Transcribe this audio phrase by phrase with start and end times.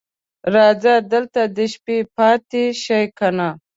[0.55, 3.49] راځه دلته د شپې پاتې شه کنه